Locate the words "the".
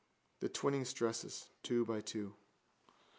0.39-0.49